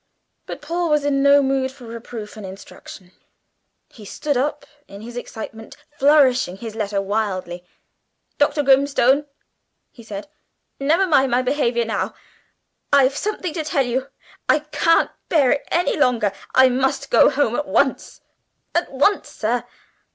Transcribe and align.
But 0.47 0.63
Paul 0.63 0.89
was 0.89 1.05
in 1.05 1.21
no 1.21 1.43
mood 1.43 1.71
for 1.71 1.85
reproof 1.85 2.35
and 2.35 2.43
instruction. 2.43 3.11
He 3.89 4.03
stood 4.03 4.35
up 4.35 4.65
in 4.87 5.01
his 5.01 5.15
excitement, 5.15 5.77
flourishing 5.95 6.57
his 6.57 6.73
letter 6.73 6.99
wildly. 6.99 7.63
"Dr. 8.39 8.63
Grimstone!" 8.63 9.27
he 9.91 10.01
said; 10.01 10.27
"never 10.79 11.05
mind 11.05 11.29
my 11.29 11.43
behaviour 11.43 11.85
now. 11.85 12.15
I've 12.91 13.15
something 13.15 13.53
to 13.53 13.63
tell 13.63 13.85
you. 13.85 14.07
I 14.49 14.61
can't 14.81 15.11
bear 15.29 15.51
it 15.51 15.67
any 15.69 15.95
longer. 15.95 16.31
I 16.55 16.67
must 16.67 17.11
go 17.11 17.29
home 17.29 17.55
at 17.55 17.67
once 17.67 18.21
at 18.73 18.91
once, 18.91 19.29
sir!" 19.29 19.65